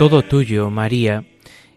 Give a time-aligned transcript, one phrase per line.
[0.00, 1.26] Todo tuyo, María,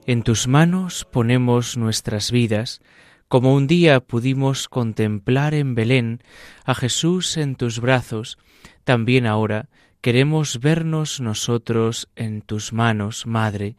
[0.05, 2.79] en tus manos ponemos nuestras vidas,
[3.27, 6.21] como un día pudimos contemplar en Belén
[6.63, 8.37] a Jesús en tus brazos,
[8.85, 9.67] también ahora
[9.99, 13.75] queremos vernos nosotros en tus manos, Madre,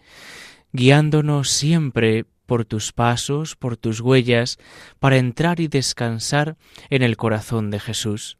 [0.75, 4.58] guiándonos siempre por tus pasos, por tus huellas,
[4.98, 6.58] para entrar y descansar
[6.91, 8.36] en el corazón de Jesús.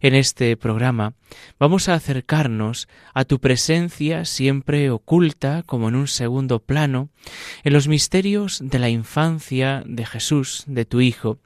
[0.00, 1.14] En este programa
[1.58, 7.08] vamos a acercarnos a tu presencia siempre oculta como en un segundo plano
[7.62, 11.38] en los misterios de la infancia de Jesús, de tu Hijo,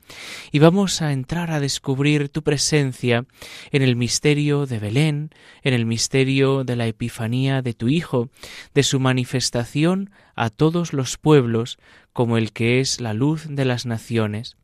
[0.50, 3.26] y vamos a entrar a descubrir tu presencia
[3.70, 5.30] en el misterio de Belén,
[5.62, 8.28] en el misterio de la Epifanía de tu Hijo,
[8.74, 11.78] de su manifestación a todos los pueblos
[12.12, 14.56] como el que es la luz de las naciones.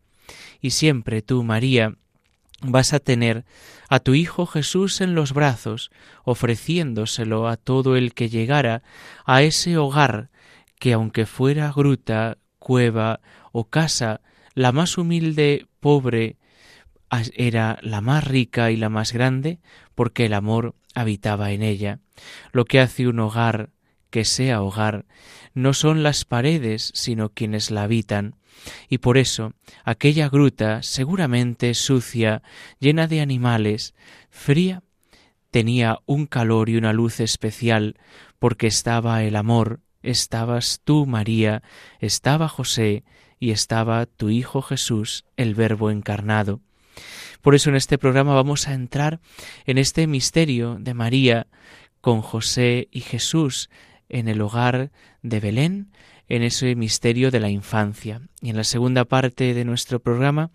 [0.61, 1.95] Y siempre tú, María,
[2.61, 3.45] vas a tener
[3.89, 5.91] a tu Hijo Jesús en los brazos,
[6.25, 8.83] ofreciéndoselo a todo el que llegara
[9.25, 10.31] a ese hogar
[10.79, 13.21] que aunque fuera gruta, cueva
[13.53, 14.21] o casa,
[14.55, 16.37] la más humilde, pobre,
[17.37, 19.61] era la más rica y la más grande,
[19.95, 22.01] porque el amor habitaba en ella.
[22.53, 23.70] Lo que hace un hogar
[24.14, 25.07] que sea hogar
[25.55, 28.36] no son las paredes, sino quienes la habitan,
[28.89, 32.41] y por eso aquella gruta, seguramente sucia,
[32.79, 33.92] llena de animales,
[34.30, 34.85] fría,
[35.51, 37.97] tenía un calor y una luz especial,
[38.39, 41.64] porque estaba el amor, estabas tú, María,
[41.98, 43.02] estaba José,
[43.41, 46.61] y estaba tu Hijo Jesús, el Verbo encarnado.
[47.42, 49.19] Por eso en este programa vamos a entrar
[49.67, 51.48] en este misterio de María
[52.01, 53.70] con José y Jesús
[54.09, 54.91] en el hogar
[55.23, 55.91] de Belén,
[56.29, 58.23] en ese misterio de la infancia.
[58.41, 60.51] Y en la segunda parte de nuestro programa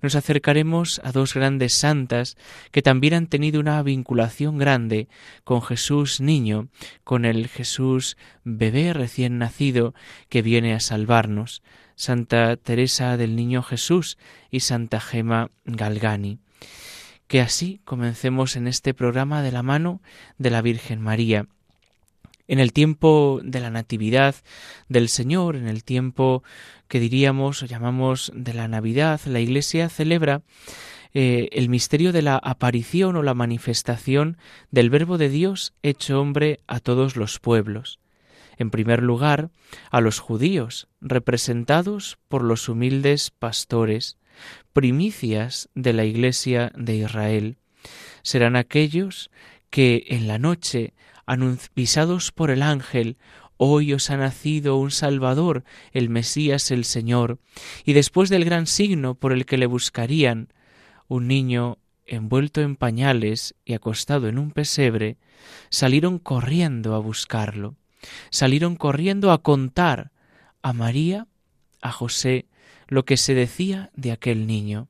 [0.00, 2.36] nos acercaremos a dos grandes santas
[2.70, 5.08] que también han tenido una vinculación grande
[5.44, 6.68] con Jesús niño,
[7.04, 9.94] con el Jesús bebé recién nacido
[10.28, 11.62] que viene a salvarnos,
[11.94, 14.18] Santa Teresa del Niño Jesús
[14.50, 16.38] y Santa Gema Galgani.
[17.28, 20.02] Que así comencemos en este programa de la mano
[20.36, 21.46] de la Virgen María
[22.48, 24.34] en el tiempo de la Natividad
[24.88, 26.42] del Señor, en el tiempo
[26.88, 30.42] que diríamos o llamamos de la Navidad, la Iglesia celebra
[31.14, 34.38] eh, el misterio de la aparición o la manifestación
[34.70, 37.98] del Verbo de Dios hecho hombre a todos los pueblos.
[38.56, 39.50] En primer lugar,
[39.90, 44.18] a los judíos, representados por los humildes pastores,
[44.72, 47.56] primicias de la Iglesia de Israel.
[48.22, 49.30] Serán aquellos
[49.70, 50.94] que en la noche
[51.26, 53.16] anunciados por el ángel,
[53.64, 55.62] Hoy os ha nacido un Salvador,
[55.92, 57.38] el Mesías el Señor,
[57.84, 60.48] y después del gran signo por el que le buscarían,
[61.06, 65.16] un niño envuelto en pañales y acostado en un pesebre,
[65.70, 67.76] salieron corriendo a buscarlo,
[68.30, 70.10] salieron corriendo a contar
[70.62, 71.28] a María,
[71.80, 72.46] a José,
[72.88, 74.88] lo que se decía de aquel niño.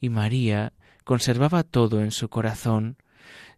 [0.00, 0.72] Y María
[1.04, 2.96] conservaba todo en su corazón,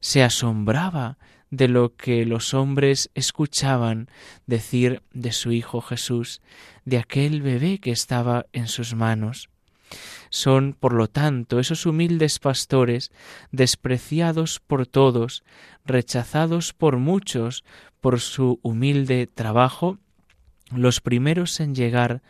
[0.00, 1.16] se asombraba
[1.52, 4.08] de lo que los hombres escuchaban
[4.46, 6.40] decir de su Hijo Jesús,
[6.86, 9.50] de aquel bebé que estaba en sus manos.
[10.30, 13.12] Son, por lo tanto, esos humildes pastores,
[13.50, 15.44] despreciados por todos,
[15.84, 17.64] rechazados por muchos
[18.00, 19.98] por su humilde trabajo,
[20.74, 22.22] los primeros en llegar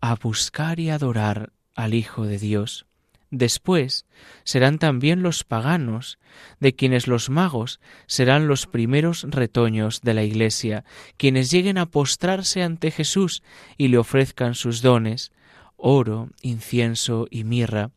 [0.00, 2.86] a buscar y adorar al Hijo de Dios.
[3.30, 4.06] Después
[4.42, 6.18] serán también los paganos,
[6.58, 10.84] de quienes los magos serán los primeros retoños de la Iglesia,
[11.16, 13.42] quienes lleguen a postrarse ante Jesús
[13.76, 15.30] y le ofrezcan sus dones,
[15.76, 17.90] oro, incienso y mirra.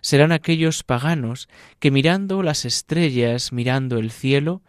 [0.00, 1.48] Serán aquellos paganos
[1.78, 4.62] que mirando las estrellas, mirando el cielo,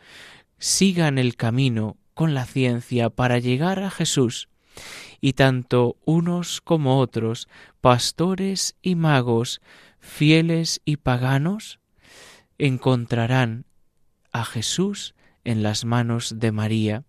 [0.60, 4.50] sigan el camino con la ciencia para llegar a Jesús
[5.22, 7.48] y tanto unos como otros,
[7.80, 9.62] pastores y magos,
[10.02, 11.80] fieles y paganos,
[12.58, 13.66] encontrarán
[14.32, 17.04] a Jesús en las manos de María,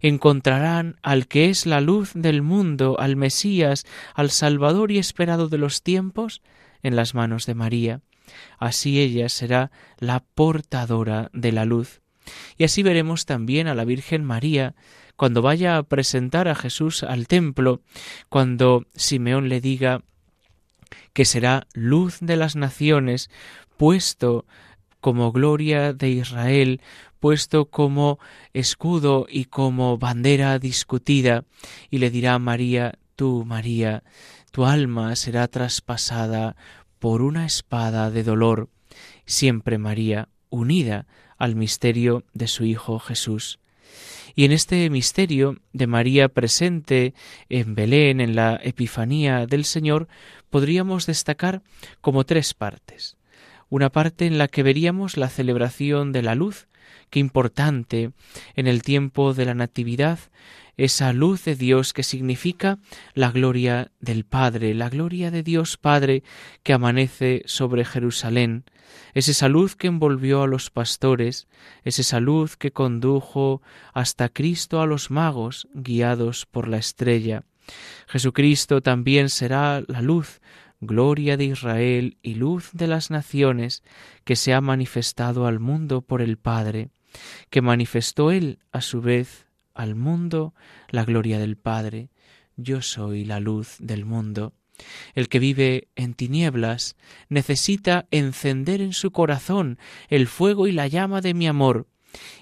[0.00, 3.84] encontrarán al que es la luz del mundo, al Mesías,
[4.14, 6.42] al Salvador y esperado de los tiempos,
[6.82, 8.00] en las manos de María.
[8.58, 12.00] Así ella será la portadora de la luz.
[12.56, 14.74] Y así veremos también a la Virgen María
[15.16, 17.80] cuando vaya a presentar a Jesús al templo,
[18.28, 20.02] cuando Simeón le diga
[21.12, 23.30] que será luz de las naciones,
[23.76, 24.46] puesto
[25.00, 26.80] como gloria de Israel,
[27.20, 28.18] puesto como
[28.52, 31.44] escudo y como bandera discutida,
[31.90, 34.02] y le dirá María, tú, María,
[34.50, 36.56] tu alma será traspasada
[36.98, 38.68] por una espada de dolor,
[39.26, 41.06] siempre María, unida
[41.36, 43.58] al misterio de su Hijo Jesús.
[44.38, 47.14] Y en este misterio de María presente
[47.48, 50.08] en Belén, en la Epifanía del Señor,
[50.50, 51.62] podríamos destacar
[52.02, 53.16] como tres partes.
[53.70, 56.68] Una parte en la que veríamos la celebración de la luz,
[57.10, 58.10] qué importante
[58.54, 60.18] en el tiempo de la Natividad,
[60.76, 62.78] esa luz de Dios que significa
[63.14, 66.22] la gloria del Padre, la gloria de Dios Padre
[66.62, 68.64] que amanece sobre Jerusalén,
[69.14, 71.48] es esa luz que envolvió a los pastores,
[71.84, 73.62] es esa luz que condujo
[73.92, 77.44] hasta Cristo a los magos, guiados por la estrella.
[78.06, 80.40] Jesucristo también será la luz,
[80.80, 83.82] gloria de Israel y luz de las naciones,
[84.24, 86.90] que se ha manifestado al mundo por el Padre,
[87.50, 90.54] que manifestó Él a su vez al mundo
[90.88, 92.10] la gloria del Padre.
[92.56, 94.54] Yo soy la luz del mundo.
[95.14, 96.96] El que vive en tinieblas
[97.28, 101.86] necesita encender en su corazón el fuego y la llama de mi amor.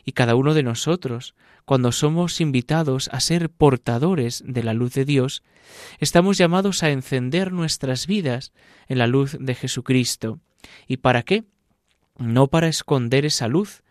[0.04, 1.34] Y cada uno de nosotros,
[1.64, 5.42] cuando somos invitados a ser portadores de la luz de Dios,
[5.98, 8.52] estamos llamados a encender nuestras vidas
[8.88, 10.40] en la luz de Jesucristo.
[10.86, 11.44] ¿Y para qué?
[12.18, 13.82] No para esconder esa luz,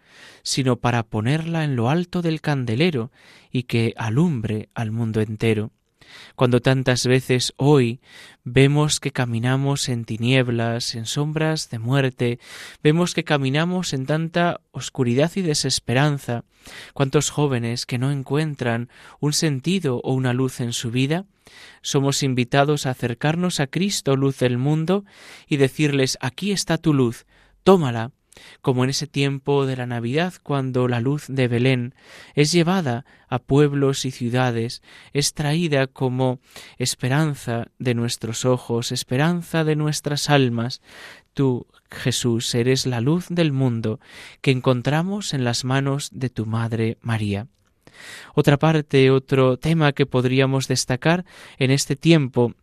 [0.43, 3.11] sino para ponerla en lo alto del candelero
[3.51, 5.71] y que alumbre al mundo entero
[6.35, 7.99] cuando tantas veces hoy
[8.43, 12.39] vemos que caminamos en tinieblas, en sombras de muerte,
[12.83, 16.43] vemos que caminamos en tanta oscuridad y desesperanza,
[16.93, 18.89] cuántos jóvenes que no encuentran
[19.19, 21.25] un sentido o una luz en su vida,
[21.81, 25.05] somos invitados a acercarnos a Cristo, luz del mundo,
[25.47, 27.25] y decirles aquí está tu luz,
[27.63, 28.11] tómala,
[28.61, 31.95] como en ese tiempo de la Navidad cuando la luz de Belén
[32.35, 34.81] es llevada a pueblos y ciudades,
[35.13, 36.39] es traída como
[36.77, 40.81] esperanza de nuestros ojos, esperanza de nuestras almas.
[41.33, 43.99] Tú, Jesús, eres la luz del mundo
[44.41, 47.47] que encontramos en las manos de tu Madre María.
[48.33, 51.25] Otra parte, otro tema que podríamos destacar
[51.57, 52.53] en este tiempo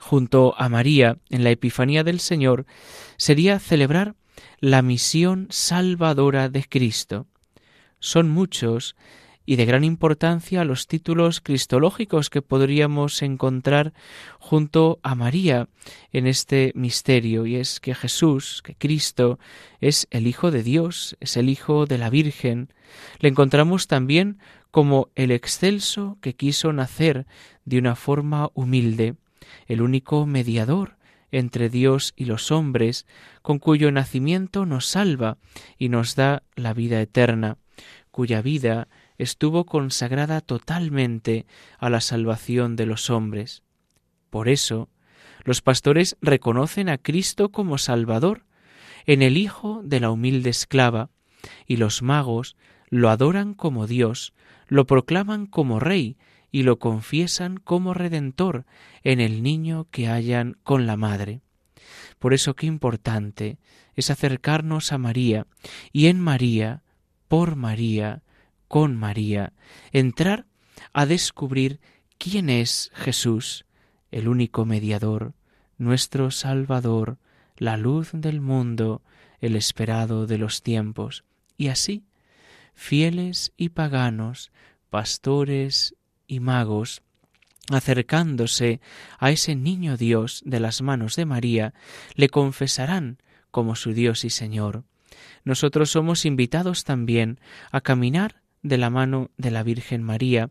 [0.00, 2.66] junto a María en la Epifanía del Señor
[3.16, 4.14] sería celebrar
[4.60, 7.26] la misión salvadora de Cristo.
[7.98, 8.96] Son muchos
[9.46, 13.92] y de gran importancia los títulos cristológicos que podríamos encontrar
[14.38, 15.68] junto a María
[16.12, 19.40] en este misterio, y es que Jesús, que Cristo,
[19.80, 22.72] es el Hijo de Dios, es el Hijo de la Virgen.
[23.18, 24.38] Le encontramos también
[24.70, 27.26] como el excelso que quiso nacer
[27.64, 29.16] de una forma humilde,
[29.66, 30.99] el único mediador
[31.32, 33.06] entre Dios y los hombres,
[33.42, 35.38] con cuyo nacimiento nos salva
[35.78, 37.58] y nos da la vida eterna,
[38.10, 41.46] cuya vida estuvo consagrada totalmente
[41.78, 43.62] a la salvación de los hombres.
[44.30, 44.88] Por eso,
[45.44, 48.44] los pastores reconocen a Cristo como Salvador,
[49.06, 51.10] en el Hijo de la humilde esclava,
[51.66, 52.56] y los magos
[52.88, 54.34] lo adoran como Dios,
[54.68, 56.16] lo proclaman como Rey
[56.50, 58.66] y lo confiesan como Redentor
[59.02, 61.40] en el niño que hallan con la madre.
[62.18, 63.58] Por eso qué importante
[63.94, 65.46] es acercarnos a María
[65.92, 66.82] y en María,
[67.28, 68.22] por María,
[68.68, 69.52] con María,
[69.92, 70.46] entrar
[70.92, 71.80] a descubrir
[72.18, 73.64] quién es Jesús,
[74.10, 75.34] el único mediador,
[75.78, 77.18] nuestro Salvador,
[77.56, 79.02] la luz del mundo,
[79.40, 81.24] el esperado de los tiempos.
[81.56, 82.04] Y así,
[82.74, 84.50] fieles y paganos,
[84.90, 85.94] pastores
[86.30, 87.02] y magos,
[87.70, 88.80] acercándose
[89.18, 91.74] a ese niño Dios de las manos de María,
[92.14, 93.18] le confesarán
[93.50, 94.84] como su Dios y Señor.
[95.44, 97.40] Nosotros somos invitados también
[97.72, 100.50] a caminar de la mano de la Virgen María,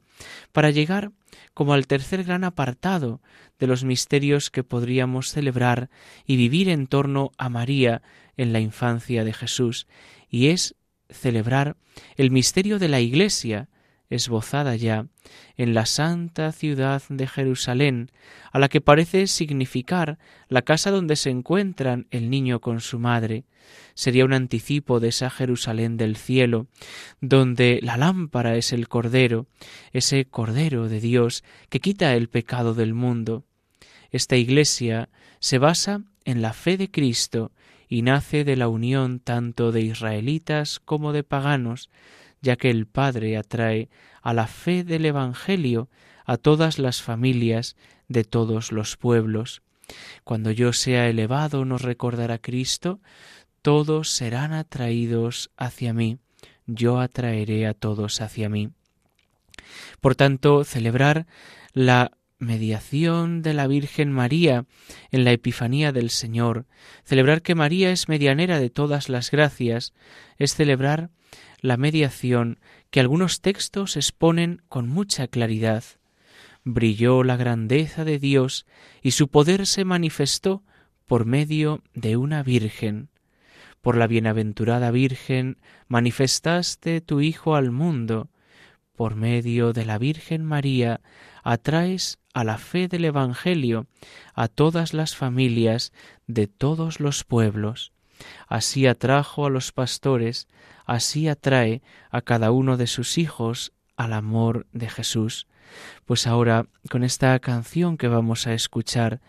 [0.51, 1.11] para llegar
[1.53, 3.21] como al tercer gran apartado
[3.57, 5.89] de los misterios que podríamos celebrar
[6.25, 8.01] y vivir en torno a María
[8.35, 9.87] en la infancia de Jesús,
[10.29, 10.75] y es
[11.09, 11.77] celebrar
[12.17, 13.69] el misterio de la Iglesia,
[14.09, 15.07] esbozada ya
[15.55, 18.11] en la santa ciudad de Jerusalén,
[18.51, 23.43] a la que parece significar la casa donde se encuentran el niño con su madre.
[23.93, 26.67] Sería un anticipo de esa Jerusalén del cielo,
[27.21, 29.47] donde la lámpara es el Cordero,
[29.91, 33.43] ese Cordero de Dios que quita el pecado del mundo.
[34.11, 37.51] Esta iglesia se basa en la fe de Cristo
[37.87, 41.89] y nace de la unión tanto de israelitas como de paganos,
[42.41, 43.89] ya que el Padre atrae
[44.21, 45.89] a la fe del Evangelio
[46.25, 47.75] a todas las familias
[48.07, 49.61] de todos los pueblos.
[50.23, 52.99] Cuando yo sea elevado, nos recordará Cristo,
[53.61, 56.19] todos serán atraídos hacia mí,
[56.65, 58.69] yo atraeré a todos hacia mí.
[60.01, 61.25] Por tanto, celebrar
[61.73, 64.65] la mediación de la Virgen María
[65.11, 66.65] en la Epifanía del Señor,
[67.03, 69.93] celebrar que María es medianera de todas las gracias,
[70.37, 71.09] es celebrar
[71.61, 75.83] la mediación que algunos textos exponen con mucha claridad.
[76.63, 78.65] Brilló la grandeza de Dios
[79.01, 80.63] y su poder se manifestó
[81.05, 83.09] por medio de una Virgen.
[83.81, 88.29] Por la bienaventurada Virgen manifestaste tu Hijo al mundo.
[88.95, 91.01] Por medio de la Virgen María
[91.43, 93.87] atraes a la fe del Evangelio
[94.33, 95.91] a todas las familias
[96.27, 97.91] de todos los pueblos.
[98.47, 100.47] Así atrajo a los pastores,
[100.85, 105.47] así atrae a cada uno de sus hijos al amor de Jesús.
[106.05, 109.21] Pues ahora, con esta canción que vamos a escuchar,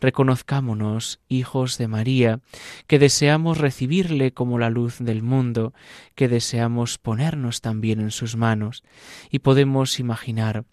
[0.00, 2.40] reconozcámonos hijos de María,
[2.86, 5.72] que deseamos recibirle como la luz del mundo,
[6.14, 8.82] que deseamos ponernos también en sus manos,
[9.30, 10.64] y podemos imaginar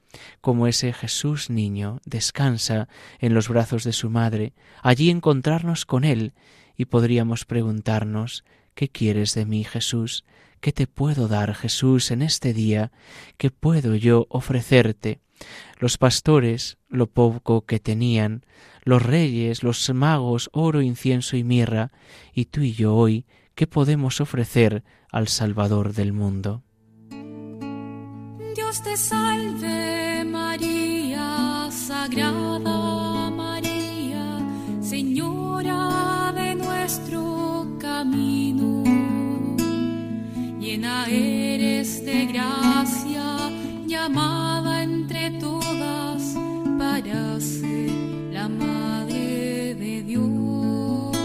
[0.41, 2.87] cómo ese Jesús niño descansa
[3.19, 6.33] en los brazos de su madre, allí encontrarnos con él,
[6.77, 10.23] y podríamos preguntarnos ¿Qué quieres de mí, Jesús?
[10.61, 12.91] ¿Qué te puedo dar, Jesús, en este día?
[13.37, 15.19] ¿Qué puedo yo ofrecerte?
[15.79, 18.45] Los pastores, lo poco que tenían,
[18.83, 21.91] los reyes, los magos, oro, incienso y mirra,
[22.31, 23.25] y tú y yo hoy,
[23.55, 26.63] ¿qué podemos ofrecer al Salvador del mundo?
[28.55, 32.50] Dios te salve María, Sagrada
[41.11, 43.23] eres de gracia,
[43.85, 46.35] llamada entre todas
[46.77, 47.91] para ser
[48.31, 51.17] la Madre de Dios.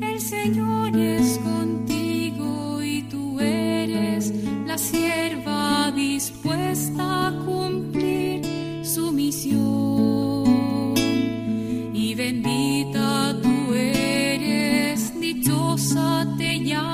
[0.00, 4.32] El Señor es contigo y tú eres
[4.66, 8.44] la sierva dispuesta a cumplir
[8.84, 10.94] su misión.
[11.94, 16.93] Y bendita tú eres, dichosa te llaman a ti, la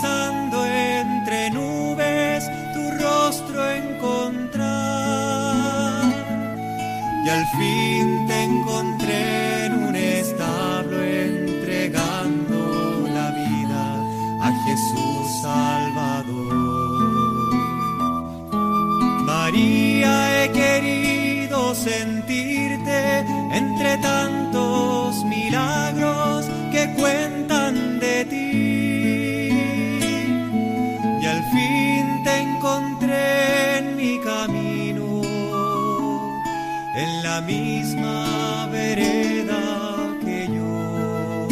[0.00, 4.70] Pensando entre nubes tu rostro encontrar.
[7.24, 14.02] Y al fin te encontré en un establo entregando la vida
[14.40, 16.54] a Jesús Salvador.
[19.24, 23.18] María, he querido sentirte
[23.52, 27.39] entre tantos milagros que cuentan
[37.30, 39.62] la misma vereda
[40.24, 41.46] que yo.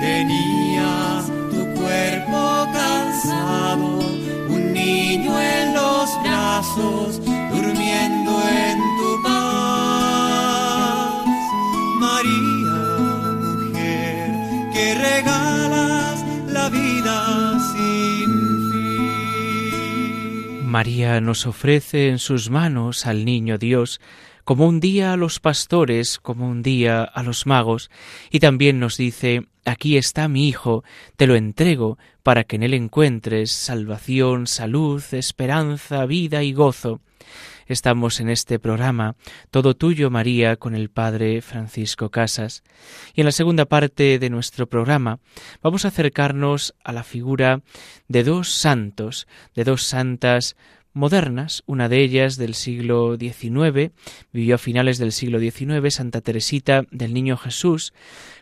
[0.00, 2.40] Tenías tu cuerpo
[2.80, 3.88] cansado,
[4.56, 7.10] un niño en los brazos,
[20.94, 24.00] María nos ofrece en sus manos al niño Dios,
[24.44, 27.90] como un día a los pastores, como un día a los magos,
[28.30, 30.84] y también nos dice, aquí está mi Hijo,
[31.16, 37.00] te lo entrego, para que en él encuentres salvación, salud, esperanza, vida y gozo.
[37.66, 39.16] Estamos en este programa
[39.50, 42.62] Todo Tuyo María con el Padre Francisco Casas.
[43.14, 45.18] Y en la segunda parte de nuestro programa
[45.60, 47.62] vamos a acercarnos a la figura
[48.06, 50.56] de dos santos, de dos santas
[50.94, 53.92] modernas, una de ellas del siglo XIX,
[54.32, 57.92] vivió a finales del siglo XIX, Santa Teresita del Niño Jesús,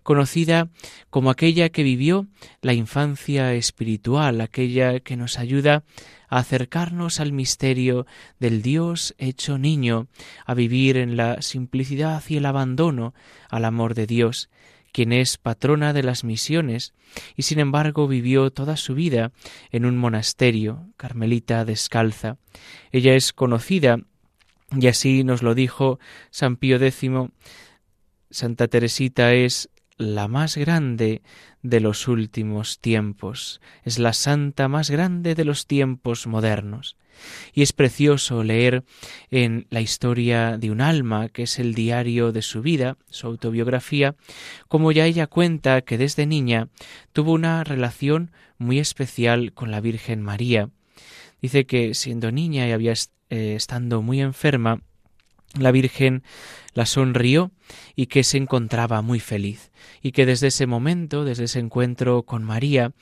[0.02, 0.68] conocida
[1.10, 2.26] como aquella que vivió
[2.60, 5.84] la infancia espiritual, aquella que nos ayuda
[6.28, 8.06] a acercarnos al misterio
[8.38, 10.06] del Dios hecho niño,
[10.44, 13.14] a vivir en la simplicidad y el abandono
[13.48, 14.50] al amor de Dios,
[14.92, 16.92] quien es patrona de las misiones,
[17.36, 19.32] y sin embargo vivió toda su vida
[19.70, 22.36] en un monasterio, carmelita descalza.
[22.92, 23.98] Ella es conocida,
[24.70, 25.98] y así nos lo dijo
[26.30, 27.10] San Pío X,
[28.30, 31.22] Santa Teresita es la más grande
[31.62, 36.96] de los últimos tiempos, es la santa más grande de los tiempos modernos.
[37.52, 38.84] Y es precioso leer
[39.30, 44.16] en la historia de un alma, que es el diario de su vida, su autobiografía,
[44.68, 46.68] como ya ella cuenta que desde niña
[47.12, 50.70] tuvo una relación muy especial con la Virgen María.
[51.40, 52.94] Dice que siendo niña y había
[53.30, 54.80] eh, estando muy enferma,
[55.58, 56.22] la Virgen
[56.74, 57.52] la sonrió
[57.94, 59.70] y que se encontraba muy feliz,
[60.02, 62.92] y que desde ese momento, desde ese encuentro con María,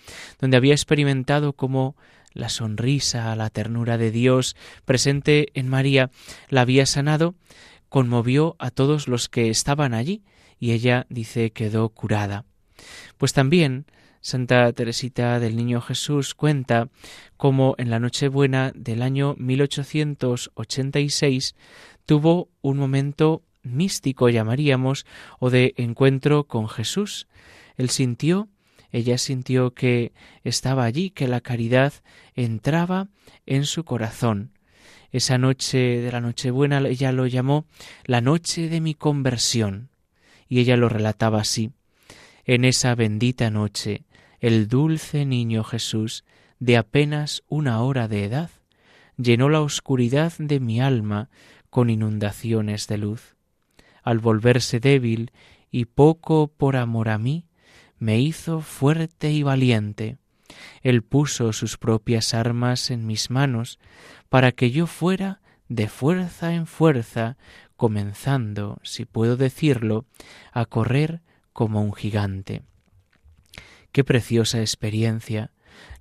[0.41, 1.97] donde había experimentado como
[2.33, 6.11] la sonrisa, la ternura de Dios presente en María
[6.49, 7.35] la había sanado,
[7.89, 10.23] conmovió a todos los que estaban allí,
[10.59, 12.45] y ella dice quedó curada.
[13.19, 13.87] Pues también
[14.21, 16.89] Santa Teresita del Niño Jesús cuenta
[17.37, 21.55] cómo en la Nochebuena del año 1886
[22.07, 25.07] tuvo un momento místico, llamaríamos,
[25.39, 27.27] o de encuentro con Jesús.
[27.77, 28.49] Él sintió,
[28.93, 31.93] ella sintió que estaba allí, que la caridad
[32.35, 33.09] entraba
[33.47, 34.53] en su corazón.
[35.13, 37.67] Esa noche de la Nochebuena ella lo llamó
[38.05, 39.91] la noche de mi conversión,
[40.49, 41.73] y ella lo relataba así.
[42.45, 44.05] En esa bendita noche,
[44.41, 46.25] el dulce niño Jesús,
[46.59, 48.51] de apenas una hora de edad,
[49.17, 51.29] llenó la oscuridad de mi alma
[51.71, 53.37] con inundaciones de luz.
[54.03, 55.33] Al volverse débil
[55.71, 57.47] y poco por amor a mí,
[57.99, 60.19] me hizo fuerte y valiente.
[60.83, 63.79] Él puso sus propias armas en mis manos
[64.29, 67.37] para que yo fuera de fuerza en fuerza,
[67.77, 70.05] comenzando, si puedo decirlo,
[70.53, 72.63] a correr como un gigante.
[73.93, 75.53] Qué preciosa experiencia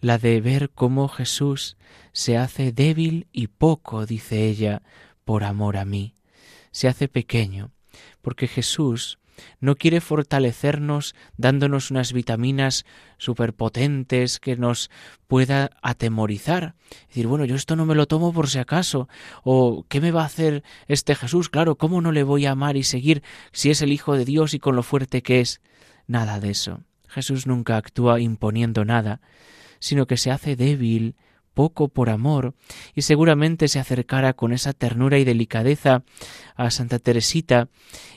[0.02, 1.78] la de ver cómo Jesús
[2.12, 4.82] se hace débil y poco, dice ella,
[5.30, 6.16] por amor a mí.
[6.72, 7.70] Se hace pequeño,
[8.24, 9.20] porque Jesús
[9.60, 12.84] no quiere fortalecernos dándonos unas vitaminas
[13.20, 14.90] superpotentes que nos
[15.28, 16.74] pueda atemorizar.
[17.10, 19.08] Decir, bueno, yo esto no me lo tomo por si acaso.
[19.44, 21.50] O ¿qué me va a hacer este Jesús?
[21.50, 24.56] Claro, ¿cómo no le voy a amar y seguir si es el Hijo de Dios
[24.56, 25.62] y con lo fuerte que es?
[26.08, 26.82] Nada de eso.
[27.08, 29.22] Jesús nunca actúa imponiendo nada,
[29.78, 31.14] sino que se hace débil,
[31.60, 32.56] poco por amor,
[32.96, 36.04] y seguramente se acercara con esa ternura y delicadeza
[36.56, 37.68] a Santa Teresita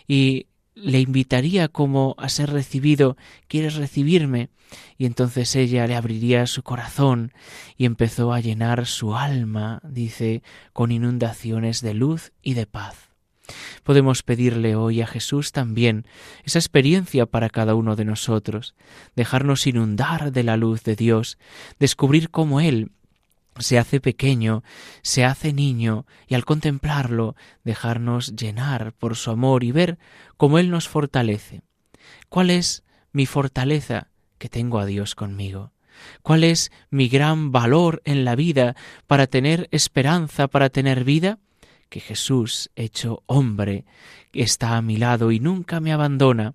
[0.06, 3.16] y le invitaría como a ser recibido,
[3.48, 4.50] ¿quieres recibirme?
[4.96, 7.32] Y entonces ella le abriría su corazón
[7.76, 13.10] y empezó a llenar su alma, dice, con inundaciones de luz y de paz.
[13.82, 16.06] Podemos pedirle hoy a Jesús también
[16.44, 18.76] esa experiencia para cada uno de nosotros,
[19.16, 21.38] dejarnos inundar de la luz de Dios,
[21.80, 22.92] descubrir cómo Él
[23.58, 24.62] se hace pequeño,
[25.02, 29.98] se hace niño, y al contemplarlo dejarnos llenar por su amor y ver
[30.36, 31.62] cómo Él nos fortalece.
[32.28, 34.08] ¿Cuál es mi fortaleza?
[34.38, 35.72] Que tengo a Dios conmigo.
[36.22, 38.74] ¿Cuál es mi gran valor en la vida
[39.06, 41.38] para tener esperanza, para tener vida?
[41.88, 43.84] Que Jesús, hecho hombre,
[44.32, 46.54] está a mi lado y nunca me abandona.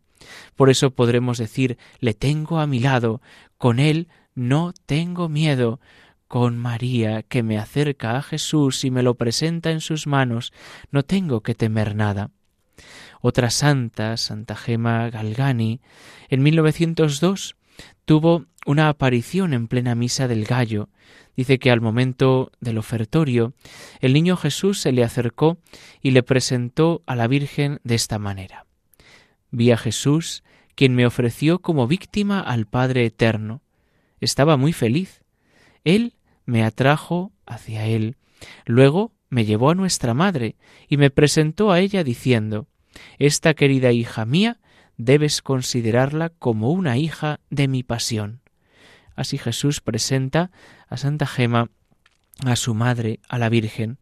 [0.56, 3.22] Por eso podremos decir, le tengo a mi lado,
[3.58, 5.80] con Él no tengo miedo,
[6.28, 10.54] con María, que me acerca a Jesús y me lo presenta en sus manos,
[10.92, 12.32] no tengo que temer nada.
[13.22, 15.82] Otra santa, Santa Gema Galgani,
[16.30, 17.56] en 1902
[18.06, 20.90] tuvo una aparición en plena misa del gallo.
[21.36, 23.54] Dice que al momento del ofertorio
[24.02, 25.58] el niño Jesús se le acercó
[26.02, 28.66] y le presentó a la Virgen de esta manera.
[29.52, 30.44] Vi a Jesús,
[30.76, 33.62] quien me ofreció como víctima al Padre Eterno.
[34.20, 35.24] Estaba muy feliz.
[35.84, 36.13] Él
[36.48, 38.16] me atrajo hacia él.
[38.66, 40.56] Luego me llevó a nuestra madre
[40.88, 42.68] y me presentó a ella diciendo
[43.20, 44.60] Esta querida hija mía
[44.98, 48.42] debes considerarla como una hija de mi pasión.
[49.16, 50.50] Así Jesús presenta
[50.88, 51.70] a Santa Gema
[52.46, 53.98] a su madre, a la Virgen.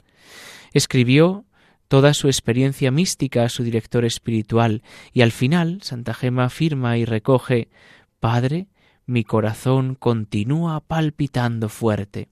[0.72, 1.46] Escribió
[1.88, 7.06] toda su experiencia mística a su director espiritual y al final Santa Gema afirma y
[7.06, 7.70] recoge
[8.20, 8.68] Padre,
[9.08, 12.30] mi corazón continúa palpitando fuerte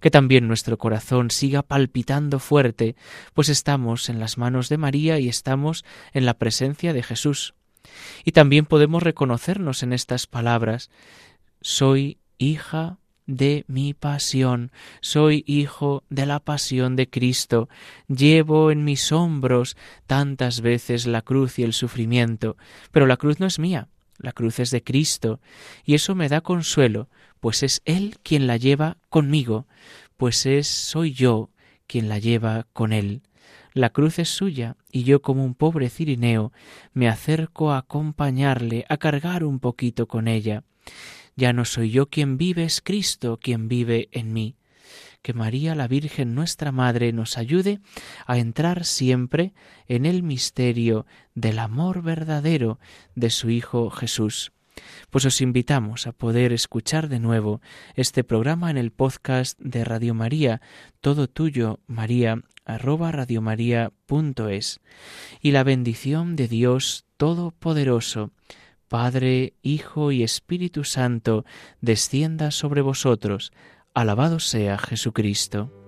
[0.00, 2.96] que también nuestro corazón siga palpitando fuerte,
[3.34, 7.54] pues estamos en las manos de María y estamos en la presencia de Jesús.
[8.24, 10.90] Y también podemos reconocernos en estas palabras,
[11.60, 17.68] soy hija de mi pasión, soy hijo de la pasión de Cristo,
[18.08, 19.76] llevo en mis hombros
[20.06, 22.56] tantas veces la cruz y el sufrimiento,
[22.90, 25.40] pero la cruz no es mía, la cruz es de Cristo,
[25.84, 27.08] y eso me da consuelo,
[27.40, 29.66] pues es Él quien la lleva conmigo,
[30.16, 31.50] pues es soy yo
[31.86, 33.22] quien la lleva con Él.
[33.74, 36.52] La cruz es suya, y yo como un pobre cirineo
[36.92, 40.64] me acerco a acompañarle, a cargar un poquito con ella.
[41.36, 44.56] Ya no soy yo quien vive, es Cristo quien vive en mí.
[45.22, 47.80] Que María la Virgen nuestra Madre nos ayude
[48.26, 49.52] a entrar siempre
[49.86, 52.80] en el misterio del amor verdadero
[53.14, 54.52] de su Hijo Jesús.
[55.10, 57.60] Pues os invitamos a poder escuchar de nuevo
[57.94, 60.60] este programa en el podcast de Radio María,
[61.00, 64.80] todo tuyo, María, arroba radiomaria.es.
[65.40, 68.30] Y la bendición de Dios Todopoderoso,
[68.88, 71.44] Padre, Hijo y Espíritu Santo,
[71.80, 73.52] descienda sobre vosotros.
[73.94, 75.87] Alabado sea Jesucristo.